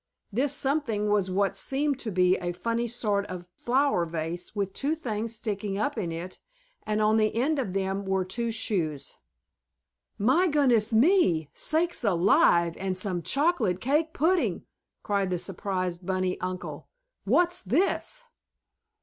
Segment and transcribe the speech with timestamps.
[0.33, 4.95] This something was what seemed to be a funny sort of flower vase, with two
[4.95, 6.39] things sticking up in it,
[6.87, 9.17] and on the end of them were two shoes.
[10.17, 14.65] "My goodness me, sakes alive and some chocolate cake pudding!"
[15.03, 16.89] cried the surprised bunny uncle.
[17.25, 18.23] "What's this?"